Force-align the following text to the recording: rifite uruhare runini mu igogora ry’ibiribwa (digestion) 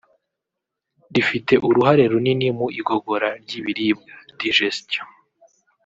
rifite 1.13 1.53
uruhare 1.67 2.03
runini 2.11 2.47
mu 2.57 2.67
igogora 2.79 3.29
ry’ibiribwa 3.43 4.13
(digestion) 4.39 5.09